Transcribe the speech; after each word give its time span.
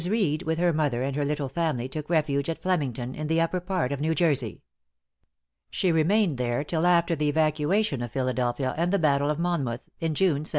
Reed 0.09 0.41
with 0.41 0.57
her 0.57 0.73
mother 0.73 1.03
and 1.03 1.15
her 1.15 1.23
little 1.23 1.47
family 1.47 1.87
took 1.87 2.09
refuge 2.09 2.49
at 2.49 2.59
Flemington, 2.59 3.13
in 3.13 3.27
the 3.27 3.39
upper 3.39 3.59
part 3.59 3.91
of 3.91 4.01
New 4.01 4.15
Jersey. 4.15 4.63
She 5.69 5.91
remained 5.91 6.39
there 6.39 6.63
till 6.63 6.87
after 6.87 7.15
the 7.15 7.29
evacuation 7.29 8.01
of 8.01 8.11
Philadelphia 8.11 8.73
and 8.77 8.91
the 8.91 8.97
battle 8.97 9.29
of 9.29 9.37
Monmouth, 9.37 9.81
in 9.99 10.15
June, 10.15 10.41
1778. 10.41 10.49